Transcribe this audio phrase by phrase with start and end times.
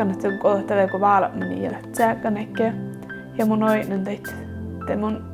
[0.00, 2.72] että kun tällä kun vaala meni ja jääkän ehkä.
[3.38, 4.34] Ja mun oinen teit,
[4.86, 5.24] te mun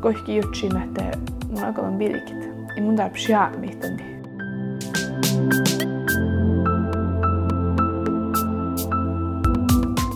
[0.00, 1.18] kohki jutsin, että
[1.50, 2.48] mun alkaa bilkit.
[2.76, 4.18] Ja mun tarvitsee jää mitään.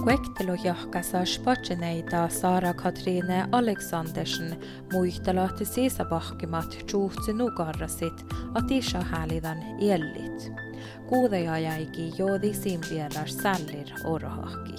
[0.04, 4.56] Kuektelujohkassa spotseneita Sara Katrine Aleksandersen
[4.92, 10.61] muistelahti sisäpahkimat juhtsi nukarrasit atisha häälivän ellit.
[11.06, 14.74] Kuudeja jäiki joodi simpielar sällir orohahki.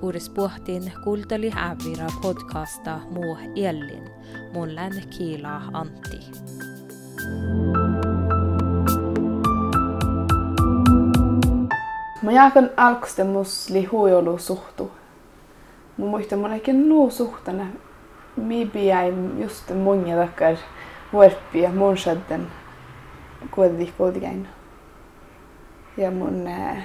[0.00, 4.10] Puris puhtin kulteli hävira podcasta muu ellin,
[4.52, 6.18] mun län kiila Antti.
[12.22, 14.90] Mä jaakan alkusta musli huijolu suhtu.
[15.96, 17.66] Mä muistan monekin nuu suhtana.
[18.36, 20.56] Mi jäi just mun ja takkar
[21.12, 22.46] vuorppi ja mun shadden
[23.50, 24.48] kuitenkin kuitenkin.
[25.98, 26.82] Ja mun äh,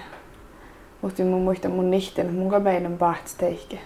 [1.02, 3.80] mun muistan mun nihten, mun meidän paht teikki.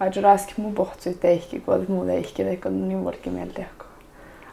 [0.00, 3.86] Aika raski mun pohtsi teikki, kun muu teikki, kun niin vuorkin mieltä, kun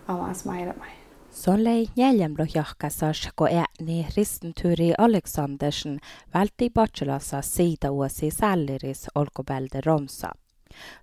[0.08, 0.90] avans maina mai.
[1.32, 6.00] Sollei jäljemlohjahkasas ko ääni ristenturi Aleksandersen
[6.34, 10.30] vältti bachelasa siitä vuosi sälliris olkopälde Romsa.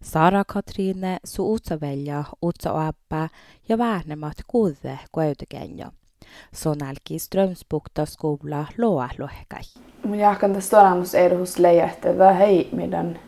[0.02, 3.28] Sara Katrine su utsavelja utsaappa
[3.68, 5.86] ja väänemat kuude kueutekenjo.
[6.54, 9.62] Sonalki Strömsbukta skola loa lohkai.
[10.04, 13.18] Mun jahkan tästä olemus edus leija, että hei meidän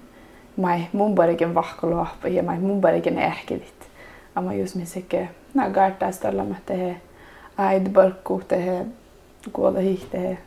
[0.57, 3.91] mai mun parikin vahkoluoppa ja mai mun parikin ehkivit.
[4.35, 7.01] Amma just misike nää gartaa stalla tehe
[7.59, 8.87] äid barkku tehe
[9.53, 10.39] kuolla hihte.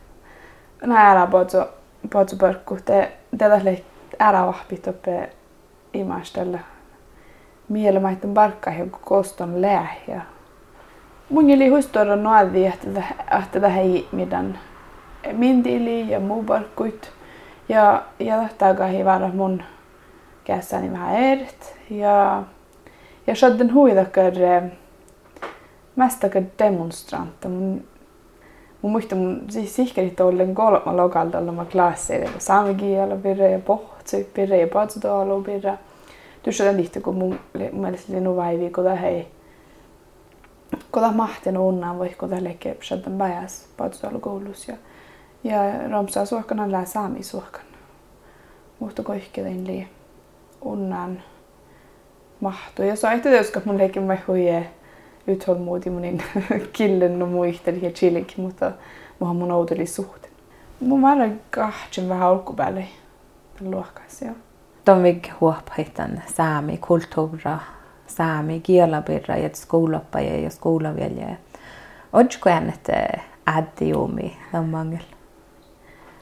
[0.81, 1.69] Nää älä potso
[2.13, 3.83] potso barkku te tätä le
[4.19, 5.29] älä vahpit oppe
[5.93, 6.59] imastella.
[7.69, 10.21] Miele maitten barkka joku koston lähjä.
[11.29, 13.03] Mun eli huistora noadi, että
[13.45, 14.59] että hei meidän
[15.31, 17.11] min tili ja muu barkkuit.
[17.69, 19.63] Ja, ja tahtaakaan vara mun
[20.43, 21.75] kässäni vähän ert.
[21.89, 22.43] Ja
[23.27, 24.33] ja shadden huidakar
[25.95, 27.49] mästakar demonstrantta.
[27.49, 27.83] Mun,
[28.81, 32.39] mun muista mun siis sihkerit ollen kolma lokalta olla mä klasseilla.
[32.39, 35.73] Saamen kielä pirre ja pohtsi pirre ja patsutoalu pirre.
[36.43, 37.39] Tuossa on tihti, kun mun,
[37.71, 38.83] mielestä oli nuvaivi, kun
[40.91, 44.71] kun mahtin unnan voi kun leikki shadden päiväs patsutoalu koulussa.
[44.71, 44.77] Ja,
[45.43, 47.65] ja romsaa suokkana lää saami suokkana.
[48.79, 49.87] Mutta koihkein lii
[50.61, 51.23] unnan
[52.39, 52.85] mahtuu.
[52.85, 54.69] Ja så että jos mun leikin mä huije
[55.27, 56.21] utholmodig mun
[56.73, 58.71] killen no muisteli ja chillik, mutta
[59.19, 60.33] muhan mun outeli suhteen.
[60.79, 62.85] Mun mä kahtsen vähän alkupäälle
[63.61, 64.35] luokkaisi, joo.
[64.85, 67.59] Tomig huophaitan saami kulttuura,
[68.09, 71.35] saami kielapirra ja skoulappa ja skoulavelja.
[72.13, 72.87] Otsko äänet
[73.47, 75.03] äddi juumi tämän mangel?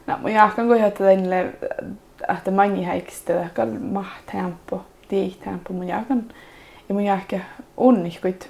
[0.08, 1.54] No, mun jahkan kun johtaa tänne,
[2.38, 6.24] että mangi häikistä, että maht hempo tiihtään mun jakan.
[6.90, 7.42] Ja mun jahke
[7.78, 8.50] onnihkuit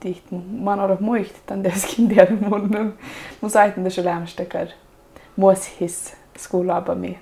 [0.00, 0.24] tiiht
[0.60, 2.94] mä oon ollut muistetan tietenkin tiedä mun
[3.40, 4.66] mun saitin tässä lämmästä kar
[5.36, 7.18] muoshis skolaabami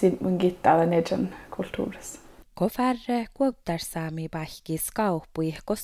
[0.00, 2.21] tin mun gittala nejan kulttuurissa.
[2.68, 5.74] Färre kuuttarsaami pähkis kauppui, ko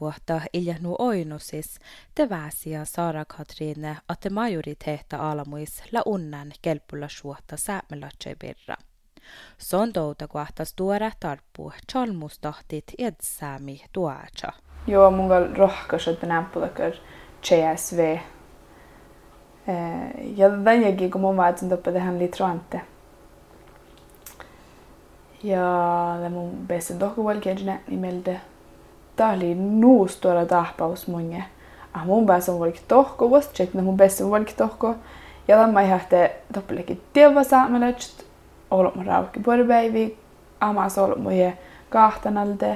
[0.00, 1.78] vuotta iljahnu oinusis,
[2.14, 8.76] te väsiä Sara Katriine, että majoriteetta almuis la unnan kelpulla suotta säämelatsei birra.
[9.58, 14.52] Sondouta kohtas tuoda tarppu chalmustahtit edsäämi tuacha.
[14.86, 16.92] Joo, mun gal rohkas, että nämpulakar
[17.42, 18.18] CSV.
[20.36, 22.80] Ja tänäkin, kun mun vaatsin toppa tähän litroante.
[25.42, 28.40] Ja det mun bästa dokuvalkejne nimeltä.
[29.16, 31.44] Tää oli nuus tuolla tahpaus munge.
[31.92, 34.94] Ah mun päässä on valki tohko, vasta tsekna mun bästa valki tohko.
[35.48, 38.26] Ja tämä ihan te toppelekin tieva saamelöt
[38.70, 40.08] olemme rauhki päiviä,
[40.60, 41.58] amas olemme
[41.90, 42.66] kahtanalta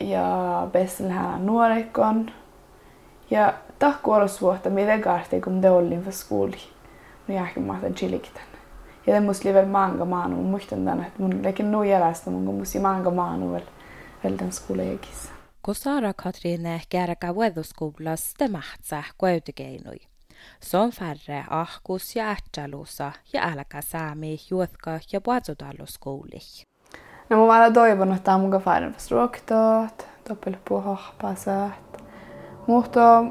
[0.00, 2.30] ja besselhän nuorekon.
[3.30, 6.74] Ja tahku olla vuotta, mitä kahti, kun te olin skoli.
[7.26, 7.86] Nu jag kan mata
[9.06, 12.54] Ja det måste väl många manu, mun muistan tänne, että mun lekin nu jälästä, mun
[12.54, 13.62] musi många manu väl,
[14.24, 15.30] väl den skolan jäkis.
[15.62, 17.34] Kun Sara Katrine kärkä
[18.48, 19.80] mahtsa kuitenkin
[20.60, 26.38] Son färre ahkus ja ähtsälussa ja älkä saami juotka ja puatsotalluskouli.
[27.30, 31.72] No mä olen toivonut, että mun färre struoktoot, toppel på hoppasat.
[32.66, 33.24] Mutta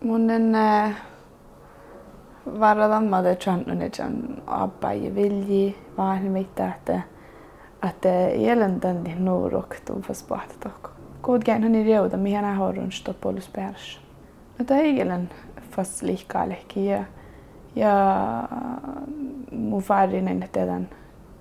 [0.00, 0.94] mun en vara
[2.90, 7.00] damma det channun et chan abba ja vilji vaan mitä että
[7.88, 10.90] että jälleen tänne nuuroktuun fast pahta tokko.
[11.22, 14.00] Kuitenkin hän ei reuta, mihin hän har runt stoppolus päässä.
[14.58, 15.30] No tämä ei jälleen
[15.70, 17.04] fast liikaa lehki ja
[17.76, 18.48] Ja
[19.52, 20.88] mun faarinen teidän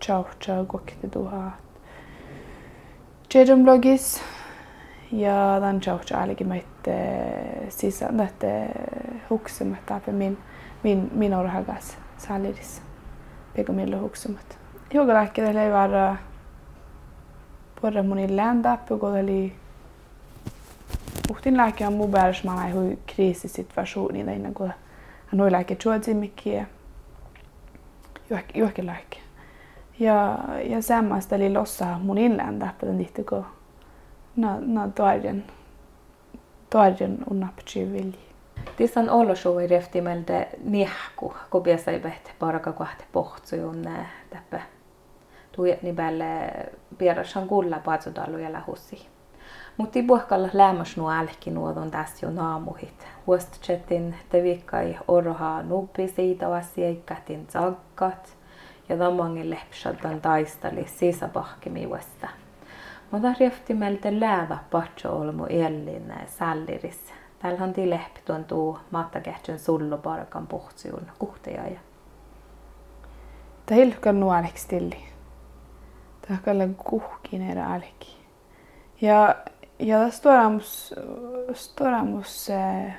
[0.01, 1.51] chaucha kokte tuha.
[3.33, 4.21] Jedom blogis
[5.11, 6.97] ja dan chaucha ainakin meitte
[7.69, 8.47] sisään, että
[9.29, 10.37] huksemat apie min,
[10.85, 12.81] min, min orhagas salidis.
[13.55, 14.57] Pego mille huksemat.
[14.93, 16.15] Hiukalääkkeet ei vara
[17.81, 19.53] porra mun lända på eli
[21.27, 24.71] Puhtin lääke on mun päässä, mä hui kriisisituationen innan kun
[25.27, 26.65] hän oli lääke juodsimikkiä.
[28.53, 29.17] Johonkin lääke.
[29.99, 33.45] Ja, ja samasta eli lossa mun inlända på den lite kun
[34.35, 35.43] na, na toarjen,
[36.69, 38.24] toarjen unnapchi vilji.
[38.77, 43.85] Tissan olosuui reftimelde niehku, kun piässä ei behte paraka kohte pohtsujun
[44.29, 44.61] täppä.
[45.51, 46.25] Tuijat nipälle
[46.97, 49.07] pierashan kulla patsodalu ja lähussi.
[49.77, 53.07] Mutta puhkalla lämmäs nuo älki nuodon tässä jo naamuhit.
[53.27, 58.37] Huostchetin te vikkai orha nuppi siitä asiakkatin zakkat
[58.89, 62.27] ja tamangin lepsatan taistali sisäpahkimiuesta.
[63.11, 67.13] Mutta rieftimeltä läävä patso olmu ellin salliris.
[67.45, 71.79] Täällähän lehpi tuon tuu mattakehtyn sullu parkan puhtsiun kuhteja.
[73.65, 75.05] Tämä hilkan nuoleksi stilli.
[76.27, 77.81] Tämä on kuhkin erä.
[79.01, 79.35] Ja
[79.79, 80.95] ja storamus,
[81.53, 82.93] storamus eh,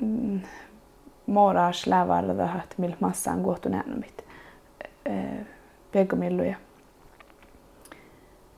[0.00, 0.40] mm,
[1.26, 4.24] moras lävarda että millä massa on kohtu näänumit
[5.06, 5.46] eh,
[5.92, 6.56] pegomilluja.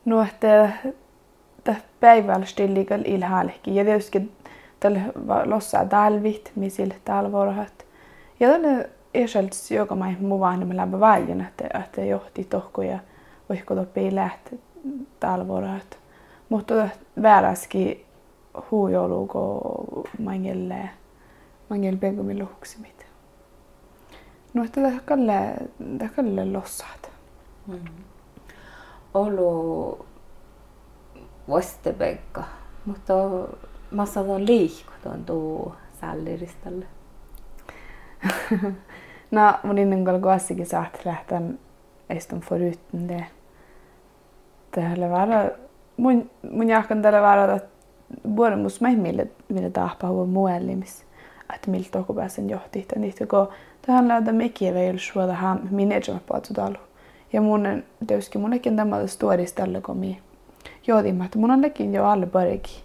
[0.04, 0.72] No, että
[1.64, 3.76] tämä päivällä stillikal ilhaalki.
[3.76, 4.32] Ja tietysti
[4.80, 5.00] tällä
[5.44, 7.86] lossa talvit, misil talvorhat.
[8.40, 8.84] Ja tällä
[9.14, 12.98] ersäls joka mai mukaan me lämpö väljen, että, että johti tohkoja
[13.50, 14.60] oihkotopii lähti
[15.20, 15.98] talvorat.
[16.48, 16.88] Mutta
[17.22, 18.06] vääräski
[18.70, 19.60] huujoluko
[20.18, 20.90] mangelle
[21.70, 23.06] mangel pegumi luhuksimit.
[24.54, 25.54] No että kalle
[26.16, 27.10] kalle lossaat.
[27.66, 27.78] Mm.
[29.14, 30.06] Olu
[31.50, 32.42] Vostebekka,
[32.84, 33.14] mutta
[33.90, 36.86] massa on liikuton tuu sälliriställe.
[39.30, 41.42] no, mun innan kalkoassikin saat lähteä
[42.10, 43.26] eiston foruten det
[44.70, 45.50] tälle vara
[45.96, 47.68] mun mun jahkan tälle vara että
[48.36, 51.04] vuoden mus mai mille mille tahpa huo muellimis.
[51.54, 52.78] Että miltä toku pääsen johti.
[52.78, 53.48] Että niitä kun
[53.86, 56.00] tähän löydä mekin vielä suoda ham minne ei
[56.30, 56.78] att dalu
[57.32, 60.22] ja mun teuski munnekin tämä stories tälle komi
[60.86, 62.84] johti että mun onnekin jo alle pariki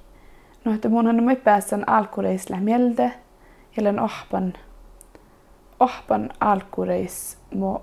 [0.65, 3.11] no että mun on mai pääsen alkureisla mieltä
[3.77, 4.53] ja ohpan
[5.79, 7.81] ohpan alkureis mo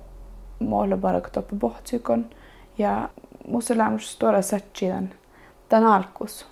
[0.70, 2.30] olla bara toppa pohtsykon
[2.78, 3.08] ja
[3.48, 5.10] musulaamus tuoda satchidan
[5.68, 6.46] tan alkus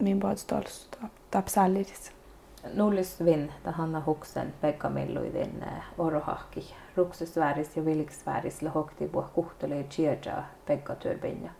[0.00, 0.88] min badstals
[1.30, 2.12] tapsalliris.
[2.74, 9.52] Nullis vin tahanna huksen Pekka Milluidin eh, orohahki ruksesvääris ja vilksvääris lohokti puh
[9.88, 11.50] tjärja Pekka Tyrbinja.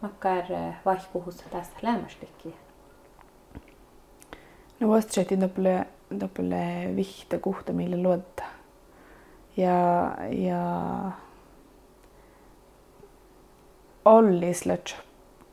[0.00, 2.54] Makkar eh, vaihkuhussa tässä lämmästikki.
[4.80, 5.86] No vastsetin doppele
[6.20, 8.42] doppele vihta kuhta mille luotta.
[9.56, 11.00] Ja ja
[14.04, 14.96] ollislet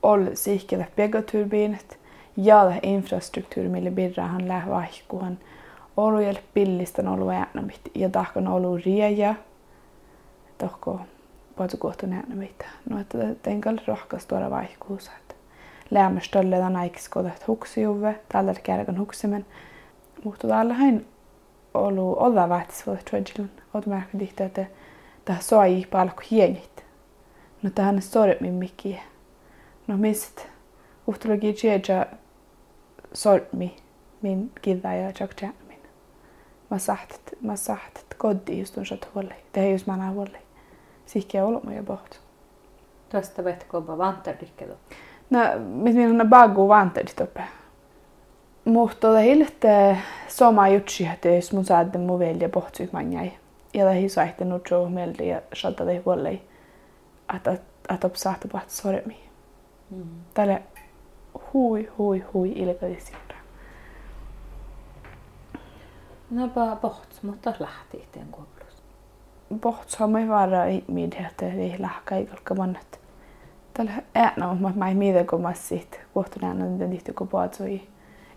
[0.03, 1.99] ol siikketä pegaturbiinit
[2.37, 5.37] ja infrastruktuuri, millä birrahan lähe vaihkuhan
[5.97, 9.35] olu jäl pillistän olu äänämit ja tahkan olu rieja
[10.57, 10.99] tohko
[11.55, 12.65] puhutu kohta äänämit.
[12.89, 13.77] No että tenkal
[14.27, 15.11] tuoda vaihkuusa.
[15.91, 19.45] Lämmäs tolle tämän aikis kodat huksijuve, tällä kärkän huksimen.
[20.23, 21.05] Mutta täällä hän
[21.73, 23.49] olu olla vaatis voi trodjilun.
[23.73, 24.65] Oot märkät että
[25.25, 26.85] tämä soi palkku hienit
[27.65, 28.99] no tähän sormi mikki.
[29.87, 30.47] No mist
[31.07, 32.05] uhtologi tjeja
[33.13, 33.75] sormi
[34.21, 35.79] min kidda ja chak min.
[36.69, 39.35] Mä sahtat, mä sahtat koddi just on shat huolli.
[39.53, 40.37] Det just man huolli.
[40.37, 40.44] Sikki
[41.43, 42.19] olo mä boht.
[43.09, 44.73] Tuosta vet koba vantardikke då?
[45.29, 47.43] No, mit min on bagu vantardit uppe.
[48.65, 49.63] Mutta helt
[50.27, 53.31] sama jutsi, että jos mun saadde mun velja pohtsyk manjai.
[53.73, 56.41] Ja det hiso ehti nutso mieldi ja shadda det huolli
[57.35, 57.51] että,
[57.89, 59.29] että saattaa puhua sormi.
[59.89, 60.03] Mm.
[60.33, 60.61] Tälle
[61.53, 63.17] hui, hui, hui ilkeisiä.
[66.29, 68.54] No bara bort, mutta lähti itteen kuoplus.
[69.97, 72.99] Har man vara i midhete i lahka i kalka mannet.
[73.73, 77.59] Tällä äänä on, mä ei mitä kun mä sit kohta näen, että niitä kun puhut
[77.59, 77.89] i,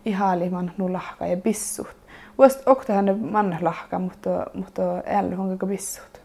[0.04, 1.96] i haaliman nu lahka ja bissut.
[2.38, 6.20] Voisi okta hän manne lahka, mutta, mutta äällä on koko bissut.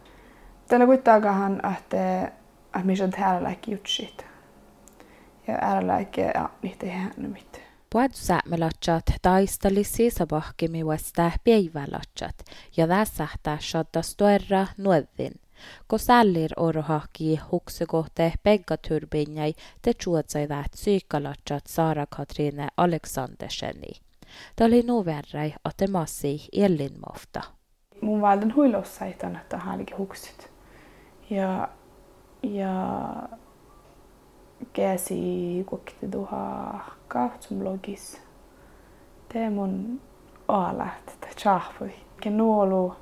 [0.68, 2.32] Tällä kuitenkaan, että
[2.74, 4.26] att minä täällä laikki jutsit.
[5.46, 7.36] Ja äällä laikki ja niitä ei hänen
[7.94, 8.10] mitään.
[8.10, 12.34] Puad säämelatsat taistali sisäpahkimi vasta päivälatsat
[12.76, 15.32] ja väsähtää shottas toerra nuoddin.
[15.86, 23.92] Ko sällir orohaki huksekohte pegga turbinjai te chuotsaivat syykkalatsat Saara Katriine Aleksanderseni.
[24.56, 27.42] Tämä oli nuverrai, että massi ellinmofta.
[28.00, 30.50] Mun valden huilossa ei tänne tähän huksit.
[31.30, 31.68] Ja,
[32.42, 32.72] ja
[34.72, 36.80] käsi kokti tuha
[37.14, 38.20] kahtsum logis.
[39.34, 40.00] Det mun
[40.48, 41.94] alat, että chahpui.
[42.20, 42.96] Ken nuolu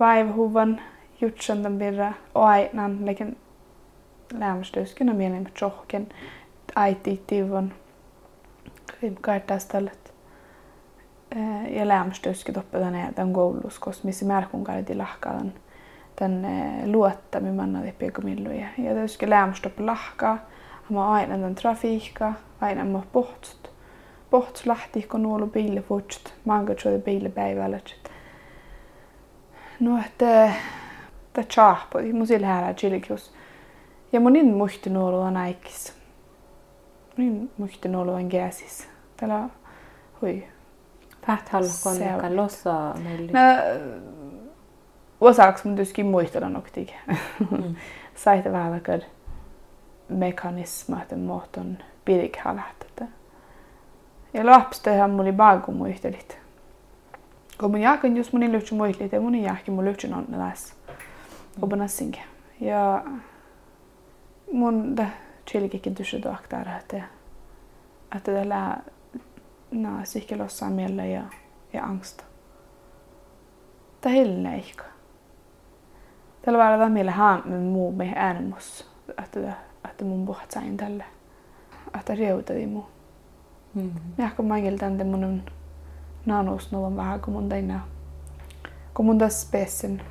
[0.00, 0.80] vaivahuvan
[1.20, 3.36] jutsan tämän birra oainan, lekin
[4.38, 6.08] lämmästyskynä mielen tjohken
[6.76, 7.72] äiti tivon.
[9.20, 10.14] Kaittastallet.
[11.70, 15.52] Ja lämmästyskin toppe tänne tämän koulussa, koska missä märkun kaiti lahkaan
[16.20, 16.46] den
[16.92, 18.66] luotta manna det pekko milluja.
[18.78, 20.38] Ja skulle lämstopp lahkaa.
[20.90, 23.68] Ma aina den trafiikka, aina ma pohtst.
[24.30, 26.32] Pohtst lähti, kun nuolu biili futst.
[26.44, 27.80] Manga tjoi biili päivällä.
[29.80, 30.52] No, että
[31.34, 33.32] det chahpo, mun sillä här chilikius.
[34.12, 35.92] Ja mun in muhti nuolu on aikis.
[37.16, 38.88] Mun in muhti nuolu on gäsis.
[39.16, 39.48] Tällä
[40.22, 40.44] hui.
[41.26, 43.40] Pähthallo konneka lossa meillä.
[45.20, 46.88] Osaksi mun tyskin muistella noktig.
[47.50, 47.74] Mm.
[48.24, 49.02] Saite vähän kad
[50.08, 53.04] mekanismat muoton pirikhalähtete.
[54.34, 56.38] Ja lapsta ihan muli baagu muistelit.
[57.60, 60.74] Kun mun jaakan just mun lyhtsy muistelit ja mun jaakin mun lyhtsy on läs.
[61.62, 62.20] Obanassinke.
[62.60, 63.04] Ja
[64.52, 65.06] mun da
[65.46, 67.02] chilikikin tysy doaktar että
[68.16, 68.76] että tällä
[69.70, 71.22] na sikkelossa miellä ja
[71.72, 72.24] ja angsta.
[74.00, 74.84] Ta hilneikka.
[76.42, 78.90] Tällä välillä meillä haan me muu me äänemus,
[79.24, 79.52] että
[79.84, 81.04] että mun pohtsain tälle.
[82.00, 82.86] Että reutadi muu.
[83.74, 83.90] Mm.
[84.18, 85.42] Ja kun mä tämän mun
[86.26, 87.80] naanus novan vähän kun mun tein
[88.94, 90.02] kun mun tässä spesen.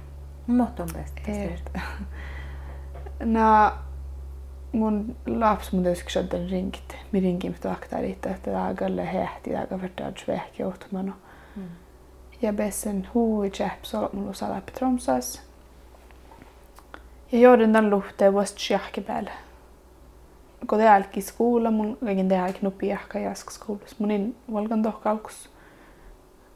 [0.47, 1.69] Mohton bäst.
[3.19, 3.77] Na
[4.71, 6.95] mun laps mun täysin sjödden ringit.
[7.11, 11.13] Mi ringin mit aktar itse, että tää galle hehti, tää gavertaa svehki johtumano.
[11.55, 11.63] Mm.
[12.41, 12.53] Ja
[13.13, 15.41] hui chap så mun lusala Tromsas.
[17.31, 19.31] Ja joudun tämän luhteen vasta sjahkipäällä.
[19.31, 19.46] Kun
[20.77, 23.95] täälläkin skuulla, mun kaiken täälläkin nupi jahka jaskaskoulussa.
[23.99, 25.49] Mun in valkan tohkalkus.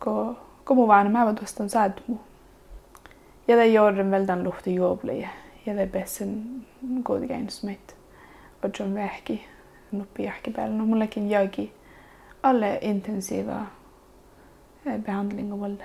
[0.04, 2.16] Kun, kun mun vaan mä vastaan saad mu.
[3.48, 5.30] Ja det joudun väl tämän luhteen juoblia.
[5.66, 6.66] Ja det bästen
[7.04, 7.96] kodikeins mitt.
[8.64, 9.48] Och John vähki
[9.92, 10.76] nupi jahkipäällä.
[10.76, 11.72] No mullekin jäikin
[12.44, 13.66] alle intensiiva
[14.98, 15.82] behandling av våld.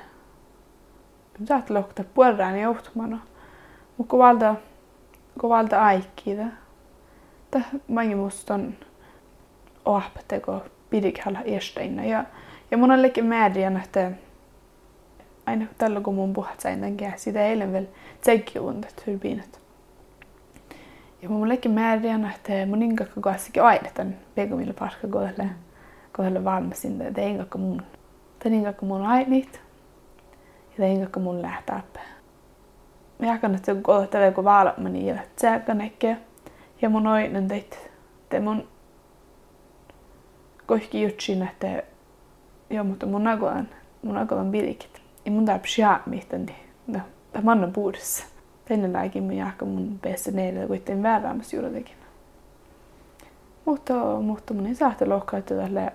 [1.44, 3.18] Saat lohta puolraan johtumana.
[3.96, 4.54] Mutta kun valta
[5.40, 6.46] kun valta aikkiida.
[7.50, 8.74] Ta mange muston
[9.84, 12.04] oappateko pidikalla ersteina.
[12.04, 12.24] Ja,
[12.70, 14.10] ja mun on leikki määriän, että
[15.46, 17.86] aina tällä kun mun puhat sain tämän käsi, sitä eilen vielä
[18.20, 19.60] tseikkiuntat hyrbiinat.
[21.22, 25.50] Ja mun leikki määriän, että mun ingakka kassikin aina tämän pegomilla parkka kohdalla,
[26.12, 27.82] kohdalla valmisin, että ei ingakka mun.
[28.38, 29.60] Tämän ingakka mun ainit
[30.70, 31.82] ja tämän ingakka mun lähtää
[33.18, 36.16] jag kan inte gå till väg och vara men i rätt säkert näke.
[36.82, 37.90] Ja mun oinen teit.
[38.28, 38.68] Te mun
[40.66, 41.82] kohki jutsin, että
[42.70, 43.68] joo, mutta mun agoan,
[44.02, 45.02] mun agoan bilikit.
[45.24, 46.54] Ja mun tarp sjaa mihtan di.
[46.86, 47.00] No,
[47.32, 48.24] ta manna puudessa.
[48.64, 51.96] Tänne laikin mun jahka mun päässä neille kuitenkin väärämässä juurikin.
[53.64, 55.92] Mutta, mutta mun ei saata lohkaa, että tällä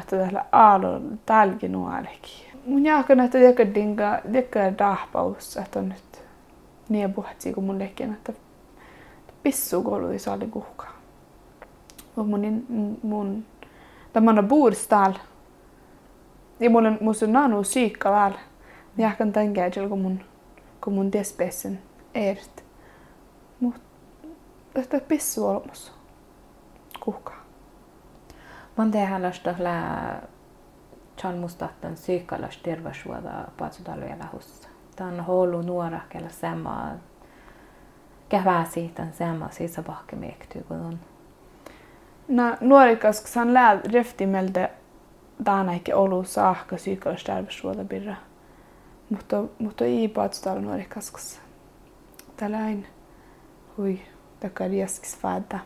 [0.00, 2.46] että tällä aalon tälki nuolekin.
[2.66, 6.24] Mun jahka näitä teka dinga, teka dahpaus, että on nyt
[6.88, 8.32] niin puhuttiin kuin mun lekin, että
[9.46, 10.92] pissu koulu saali kuhkaa.
[12.16, 12.66] Mun,
[13.02, 13.44] mun,
[14.12, 15.12] tämä on buurstal.
[16.60, 18.32] Ja mulla on, on nanu syykka väl.
[18.98, 20.20] Ja kan tänka että kun mun,
[20.84, 21.78] kun mun despesen
[22.14, 22.64] ert.
[23.60, 23.80] Mutta
[24.74, 25.92] että pissu olemassa.
[27.00, 27.44] Kuhkaa.
[28.76, 29.20] Man tehdä
[29.58, 30.22] lää
[31.18, 36.90] Chan mustattan syykkalas terveyshuolta paatsutalvella hussa tämän holu nuora, kellä sama
[38.28, 40.98] käväsi tämän sama sisäpahke miektyy kun on.
[42.28, 44.68] No nuorikas, kun hän lää reftimeltä
[45.74, 48.14] ehkä olu saakka psykologistärveyssuolta birra.
[49.10, 51.40] Mutta, mutta ei paatsutalla nuorikas.
[52.36, 52.86] Tällain
[53.78, 54.00] hui
[54.40, 55.58] takar jaskis fädä.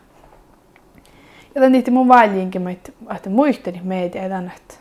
[1.55, 2.67] Ja tämän niitä mun valjinkin,
[3.15, 4.75] että muisteli meitä edan, että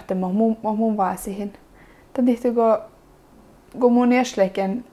[0.00, 1.52] että mä mun, mun vaan siihen.
[2.22, 2.90] Niitä kun
[3.80, 4.84] kun mun jäsleken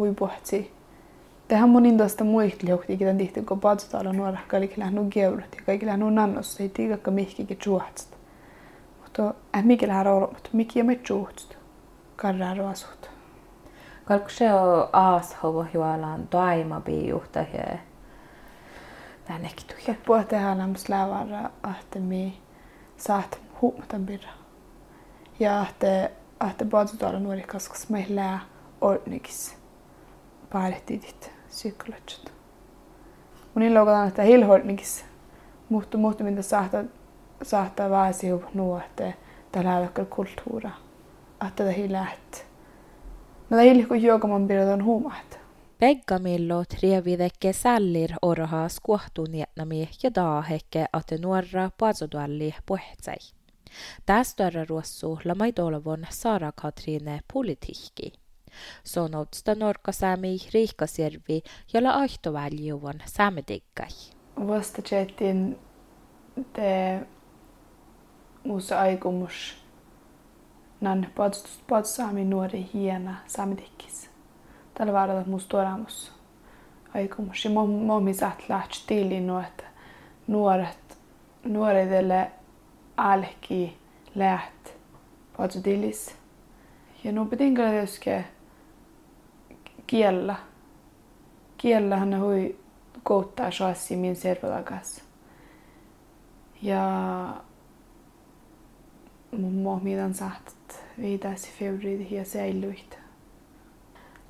[0.00, 0.72] hui pohti
[1.48, 6.10] Tehän mun intoista muistliukti, että tihti kun patsutalla nuora kaikki lähnu geulut ja kaikki lähnu
[6.10, 8.18] nannossa, ei tiikakka mihkikin juohtsat.
[9.02, 11.58] Mutta äh mikä lähä roolmat, mikä me juohtsat.
[12.16, 13.10] Karraa roasut.
[14.04, 17.78] Kalku se on aashovo juolaan toima biuhta ja
[19.24, 19.96] tännekin tuja.
[20.06, 20.84] Puhua tehdä lämmäs
[21.80, 22.38] että mi
[22.96, 24.30] saat huumatan birra.
[25.40, 26.10] Ja että
[26.50, 28.38] että patsutalla nuori kaskas meillä
[28.80, 29.59] ordnikis
[30.52, 32.32] paadettiitit psykologit.
[33.54, 35.04] Mun illokotaan, että hilhoidnikis
[35.68, 36.84] muuttu muuttu mitä saattaa
[37.42, 39.14] saattaa vaasiu nuotte
[39.52, 40.70] tällä hetkellä kulttuura.
[41.46, 42.34] Että tätä hiläht.
[43.50, 45.40] No tämä hilko juokaman pidetään huumaat.
[45.78, 53.16] Peggamillo trievidekke sällir orha skuohtunietnami ja daahekke att nuorra puasodualli puhetsai.
[54.06, 58.12] Tästä ruossu lamai dolvon Sara Katriine politiikki.
[58.84, 61.42] Sonoutsta norkasäämi riikkasjärvi,
[61.74, 63.88] jolla aihtoväljuvan säämediggai.
[64.46, 65.58] Vasta chattin
[66.52, 67.00] te
[68.44, 69.56] muussa aikomus
[70.80, 71.06] nan
[71.66, 74.10] podsaami nuori hiena saamedikkis.
[74.74, 76.12] Tällä vaaralla musta tuodamus
[76.94, 77.44] aikomus.
[77.44, 79.64] Ja mommi saat lähtö tili nuot
[80.26, 80.98] nuoret
[81.44, 82.30] nuoredelle
[82.96, 83.76] alki
[84.14, 84.74] läht
[85.36, 86.14] podsudilis.
[87.04, 88.22] Ja nu betingar det ska
[89.90, 90.36] kiellä.
[91.58, 92.56] Kiellä hän hui
[93.02, 95.04] kouttaa shassi min servolagas.
[96.62, 96.84] Ja
[99.38, 102.98] mun mohmidan sahtat viitäisi februari ja säilyit.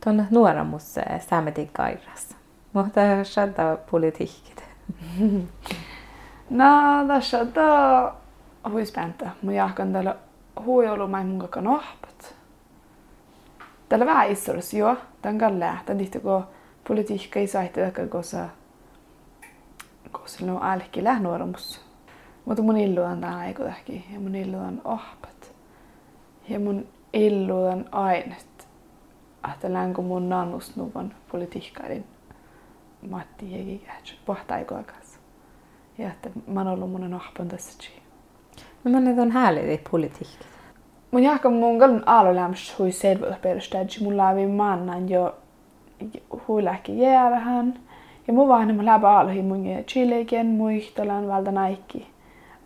[0.05, 0.95] Tuonne nuoramus
[1.31, 2.37] saametin kairas.
[2.73, 4.65] Mutta shadda politiikit.
[6.51, 6.65] No,
[7.09, 7.53] tässä on
[8.73, 9.31] huispäntä.
[9.43, 10.17] Mun jahkan täällä
[10.65, 12.40] huijolu mai mun kakan ohpat.
[13.91, 14.97] Täällä vähän issorus jo.
[15.23, 16.45] Tän kan lähtä tihti kun
[16.89, 18.49] politiikka ei saihti takia kosa
[20.41, 21.81] no alki lähnuoramus.
[22.45, 25.55] Mutta mun illuan tää aiku tähki ja mun illuan ohpat.
[26.49, 28.69] Ja mun illuan ainet.
[29.55, 32.05] Että länkö mun nannus nuvan politiikkarin
[33.11, 35.21] Matti Hegi kähtsä pohtaikoakas.
[35.99, 37.91] Ja että mä oon ollut mun ohpan tässä.
[38.85, 40.29] No men on härlig politik.
[41.11, 45.35] Mun jahka mun galun alo lämps hui servella perustajat, mun laavi mannan jo
[46.49, 47.75] hui lähki jäävähän.
[48.27, 52.07] Ja mun vaan mun läpä alohi mun chilegen muistolan valta naikki.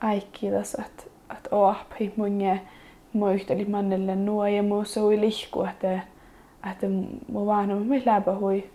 [0.01, 2.39] Aikki tässä, että että ohpi mun
[3.13, 6.01] muisteli mannelle nuo ja mun sui lihku, että
[6.71, 6.87] että
[7.29, 8.71] mun vaan mun läpä hui.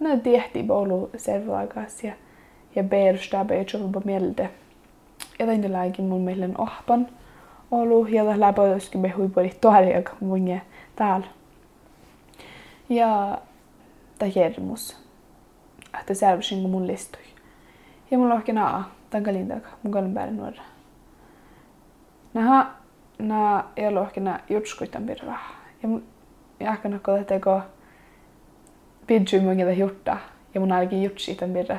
[0.00, 2.12] No tiehti bolu servelakas ja
[2.76, 4.48] ja perustajat ei ole mieltä
[5.38, 7.08] jotenkin mun mielen ohpan
[7.70, 10.60] ollut ja läpöyskin me huipuli tuoria mun
[10.96, 11.26] täällä.
[12.88, 13.38] Ja
[14.18, 14.96] tämä hermus,
[16.00, 17.22] että selvisin kun mun listui.
[18.10, 20.62] Ja mulla onkin naa, tämän kalintaka, mun kalin päälle nuora.
[22.34, 22.66] Naha,
[23.18, 25.38] na ei ollut ohkin naa jutskuitan pirra.
[25.82, 26.04] Ja mun
[26.60, 27.60] jahkana kun teko
[29.06, 30.16] pidjy mun jota jutta.
[30.54, 31.76] Ja mun ainakin jutsi tämän pirra.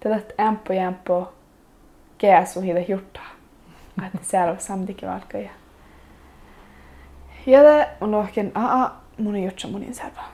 [0.00, 1.22] Tätä ämpö jämpö
[2.18, 3.37] käsu hida hjorta.
[4.06, 5.38] Että siellä on samtikin valka.
[5.38, 5.50] Ja,
[7.46, 10.24] ja det on lohken, aa, mun ei jutsa munin serva.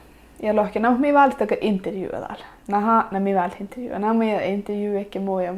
[0.43, 2.45] Ja lohken, no mi valta taka intervjua täällä.
[2.69, 3.99] Naha, na mi valta intervjua.
[3.99, 5.55] Na mi intervju ekki muu ja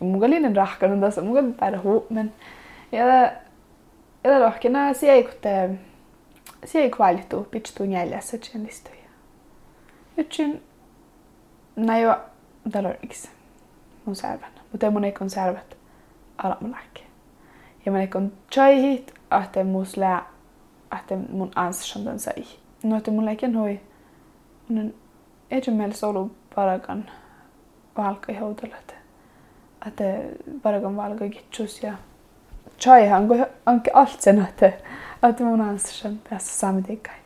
[0.00, 2.32] mun kalinen rahkanut tässä, mun kalinen päädä huu, men
[2.92, 3.06] ja
[4.24, 5.70] ja lohken, na sie ei kutte,
[6.64, 8.96] sie ei kvalitu, pitstu neljässä tjen listuja.
[10.16, 10.62] Jutsin,
[11.76, 12.20] na jo,
[12.74, 13.28] on yksi
[14.04, 14.50] mun servan.
[14.72, 15.76] Mutta mun ei konservat
[16.38, 17.09] alamunakke.
[17.86, 20.26] Ja mun ei kon chaihit, ahte mus lää,
[20.90, 22.44] ahte mun anshandan sai.
[22.82, 23.80] No, että mun leikin hui,
[24.68, 24.94] mun
[25.50, 27.10] ei meillä solu parakan
[27.96, 28.94] valkai houtelat.
[29.86, 30.04] Että
[30.62, 31.94] parakan valkai kitsus ja
[32.78, 34.72] chaihan, kun anke allt sen, että,
[35.28, 37.16] että mun anshan tässä samtikai.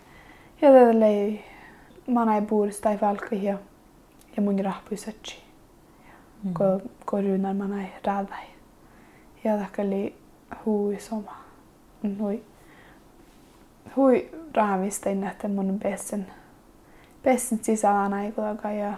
[0.63, 1.45] Ja tätä lei,
[2.07, 3.59] mä näin puurista tai valkai ja,
[4.41, 5.45] mun rahpuisatsi
[6.53, 8.49] ko ko runar man ai radai
[9.45, 10.15] ja dakali
[10.67, 11.37] hui soma
[12.19, 12.43] hui
[13.97, 16.27] hui raamista että mun pessen
[17.23, 18.93] pessen sisällä aikoaga ja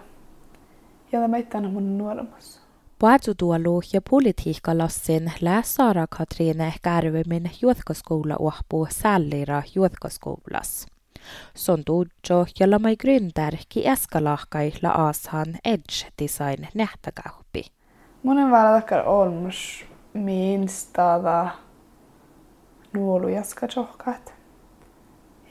[1.11, 2.67] ja meittan mun nuoremus
[2.99, 10.85] Puatsutuolu ja politiikkalassin lää Sara Katriine Kärvimin juotkoskoula uahpuu sällira juotkoskoulas.
[11.55, 17.65] Son tuudjo jolla mai gründer ki eskalahkai la aashan Edge Design nähtäkauppi.
[18.23, 19.85] Monen valakar olmus
[20.17, 21.47] miinstada
[22.93, 24.33] nuolu jaska johkat.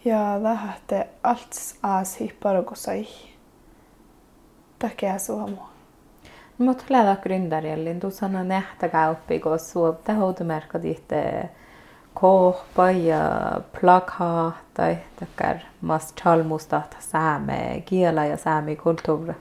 [0.05, 3.09] Ja lähte allt as hipparogosai.
[4.79, 5.57] Takia suomu.
[6.59, 8.01] No, mutta lähdä gründarjellin.
[8.01, 11.51] Du sanoo nähtäkää oppiko suopta houtumerkka ditte
[12.15, 13.21] kohpa ja
[13.81, 14.83] plakaata
[15.21, 19.35] takkar mas chalmusta saame kiela ja saami kulttuuri.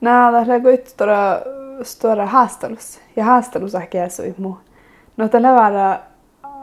[0.00, 1.40] No, tässä on stora,
[1.82, 3.00] stora haastelus.
[3.16, 4.58] Ja haastelus ehkä jäsui muu.
[5.18, 5.98] No, tällä vara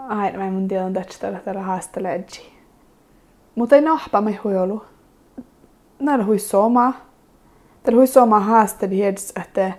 [0.07, 2.53] aina mä mun tiedon tästä tällä haasteledji.
[3.55, 4.85] Mutta ei nahpa me huijolu.
[5.99, 6.93] Näillä hui soma.
[7.83, 9.71] Tällä hui soma haasteli heds, että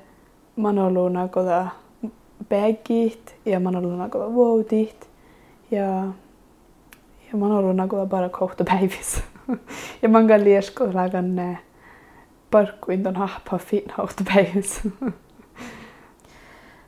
[0.56, 1.66] man on ollut nakoda
[2.48, 5.10] bagit ja man on ollut nakoda voutit.
[5.70, 5.86] Ja,
[7.32, 9.20] ja man on ollut nakoda bara kohta päivissä.
[10.02, 11.58] ja man kan liesko lagan ne
[12.50, 14.24] parkkuin ton hahpa fin kohta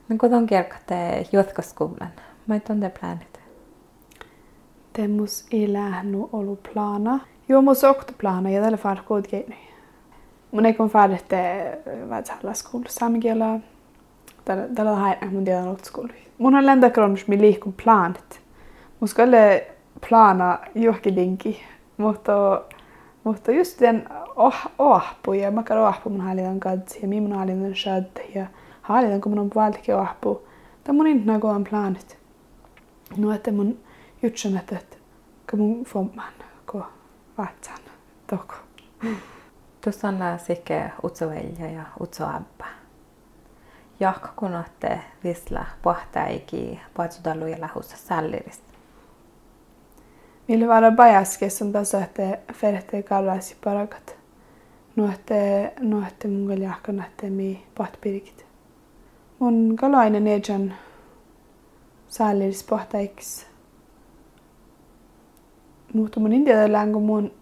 [0.08, 2.08] Men kuinka kerkate jatkoskolan?
[2.46, 3.40] Mä ei tonne planit.
[4.92, 7.20] Temmus ei lähnu ollut plana.
[7.48, 9.58] Joo, mus okta plana ja tällä far kodgeini.
[10.50, 11.36] Mun ei kun far että
[12.08, 12.84] vätsalla skoulu.
[14.44, 16.12] Tällä tällä hain mun tiedän ollut skoulu.
[16.38, 18.40] Mun on lentäkronus mi liikun planit.
[19.00, 19.66] Mun skulle
[20.08, 21.60] plana johonkin linki.
[21.96, 22.62] Mutta
[23.24, 27.74] mutta just den oh, ohpu ja mä käyn ohpu mun hallitan katsi ja minun hallitan
[27.74, 28.46] shad ja
[28.88, 30.48] hallitan kun mun on valtike ohpu.
[30.84, 32.18] Tämä mun inna kohan planit.
[33.16, 33.78] No että mun
[34.22, 34.76] jutsun että
[35.50, 36.32] kun mun fomman
[36.66, 36.86] ko
[37.38, 37.78] vatsan
[38.26, 38.54] toko.
[39.84, 42.66] Tuossa on sikke utsovelja ja utsoabba.
[44.00, 48.68] Jahka kun olette visla pohtaiki paatsudalu ja lähussa sallirista.
[50.48, 54.16] Millä vara bajaskes on tässä, että ferhte kallasi parakat.
[54.96, 58.47] Nuotte, nuotte mun kyllä jahkan, että mi pahtpirikit.
[59.38, 60.74] Mun kalainen ejan
[62.08, 63.46] salliris pohtaiks.
[65.94, 67.32] Mutta mun indialainen, kun mun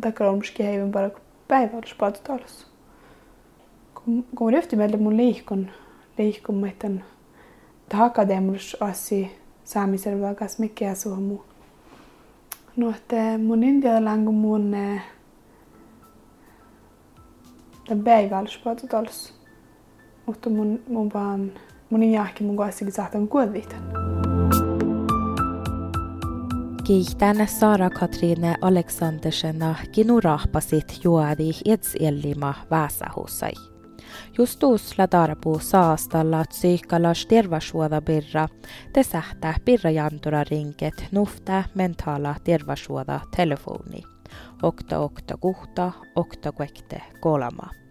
[0.00, 1.10] takaromski heivän para
[1.48, 2.66] päivällä paatutalos.
[3.94, 5.70] Kun, mun ryhti meille mun liikon,
[6.18, 7.04] liikon meidän
[7.94, 9.30] akadeemus asi
[9.64, 11.44] saamisella kas mikä suomu.
[12.76, 14.76] No, että mun indialainen, kun mun
[17.88, 19.41] tämän päivällä paatutalos.
[20.26, 21.52] Mutta mun, mun vaan,
[21.90, 23.82] mun jahki mun kanssa saatan kuolvitan.
[26.84, 33.52] Kiihtän Sara Katriine Aleksandersena kinurahpasit juodi etsellima väsähussai.
[34.38, 38.48] Justuusla tarpu saastalla psyykkalas tervasuoda birra,
[38.92, 44.02] te sähtää birrajantura rinket nufta mentala tervasuoda telefoni.
[44.62, 47.81] Okta okta kuhta, okta kuekte kolama.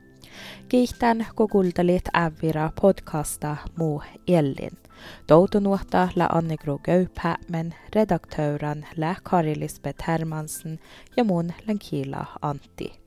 [0.69, 4.77] Kiitän kun kuuntelit Ävira podcasta Muu Ellin.
[5.27, 10.79] Toutunuotta la Annegro Gauphämmen, redakteuran lä Kari Lisbeth Hermansen
[11.17, 13.01] ja mun länkila Antti.